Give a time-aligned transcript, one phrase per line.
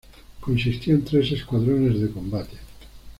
[0.39, 2.57] Consistió en tres escuadrones de combate.